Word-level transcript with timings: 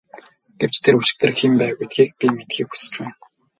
Гэвч 0.59 0.75
тэр 0.83 0.95
өчигдөр 0.99 1.31
хэн 1.37 1.53
байв 1.61 1.73
гэдгийг 1.79 2.11
би 2.19 2.27
мэдэхийг 2.35 2.69
хүсэж 2.69 2.93
байна. 2.99 3.15